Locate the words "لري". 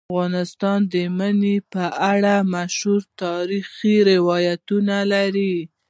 5.13-5.55